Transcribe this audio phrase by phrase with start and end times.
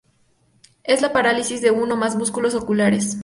[0.83, 3.19] Es la parálisis de uno o más músculos oculares.